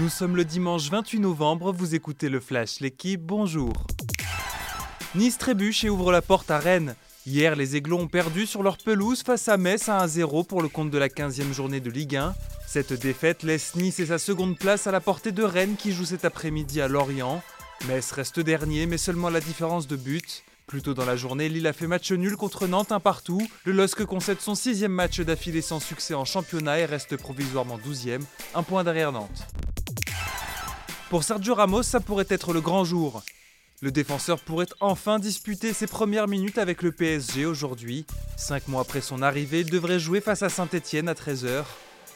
[0.00, 3.74] Nous sommes le dimanche 28 novembre, vous écoutez le Flash, l'équipe, bonjour.
[5.14, 6.94] Nice trébuche et ouvre la porte à Rennes.
[7.26, 10.70] Hier, les Aiglons ont perdu sur leur pelouse face à Metz à 1-0 pour le
[10.70, 12.34] compte de la 15e journée de Ligue 1.
[12.66, 16.06] Cette défaite laisse Nice et sa seconde place à la portée de Rennes qui joue
[16.06, 17.42] cet après-midi à Lorient.
[17.86, 20.42] Metz reste dernier, mais seulement la différence de but.
[20.66, 23.46] Plus tôt dans la journée, Lille a fait match nul contre Nantes un partout.
[23.66, 28.22] Le LOSC concède son sixième match d'affilée sans succès en championnat et reste provisoirement 12e,
[28.54, 29.46] un point derrière Nantes.
[31.12, 33.22] Pour Sergio Ramos, ça pourrait être le grand jour.
[33.82, 38.06] Le défenseur pourrait enfin disputer ses premières minutes avec le PSG aujourd'hui.
[38.38, 41.64] Cinq mois après son arrivée, il devrait jouer face à Saint-Etienne à 13h.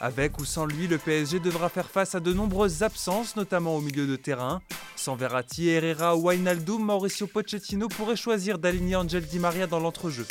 [0.00, 3.80] Avec ou sans lui, le PSG devra faire face à de nombreuses absences, notamment au
[3.80, 4.62] milieu de terrain.
[4.94, 10.28] Sans Verratti, Herrera ou Wijnaldum, Mauricio Pochettino pourrait choisir d'aligner Angel Di Maria dans l'entrejeu.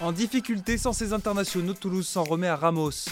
[0.00, 3.06] En difficulté sans ses internationaux, Toulouse s'en remet à Ramos.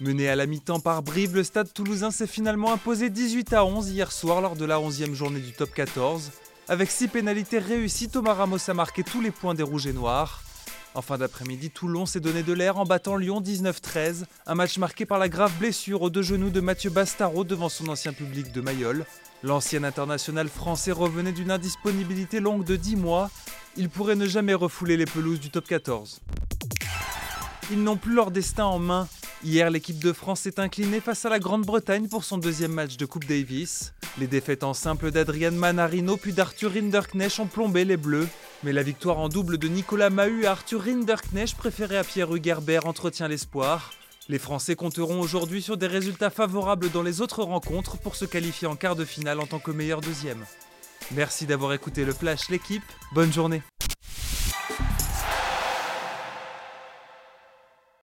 [0.00, 3.90] Mené à la mi-temps par Brive, le stade toulousain s'est finalement imposé 18 à 11
[3.90, 6.30] hier soir lors de la 11e journée du top 14.
[6.68, 10.42] Avec 6 pénalités réussies, Thomas Ramos a marqué tous les points des Rouges et Noirs.
[10.94, 15.04] En fin d'après-midi, Toulon s'est donné de l'air en battant Lyon 19-13, un match marqué
[15.04, 18.62] par la grave blessure aux deux genoux de Mathieu Bastaro devant son ancien public de
[18.62, 19.04] Mayol.
[19.42, 23.30] L'ancien international français revenait d'une indisponibilité longue de 10 mois.
[23.76, 26.22] Il pourrait ne jamais refouler les pelouses du top 14.
[27.70, 29.06] Ils n'ont plus leur destin en main.
[29.42, 33.06] Hier, l'équipe de France s'est inclinée face à la Grande-Bretagne pour son deuxième match de
[33.06, 33.94] Coupe Davis.
[34.18, 38.28] Les défaites en simple d'Adrian Manarino puis d'Arthur Rinderknecht ont plombé les Bleus.
[38.64, 42.84] Mais la victoire en double de Nicolas Mahut et Arthur Rinderknecht, préféré à Pierre Hugerbert,
[42.84, 43.94] entretient l'espoir.
[44.28, 48.68] Les Français compteront aujourd'hui sur des résultats favorables dans les autres rencontres pour se qualifier
[48.68, 50.44] en quart de finale en tant que meilleur deuxième.
[51.12, 53.62] Merci d'avoir écouté le Flash l'équipe, bonne journée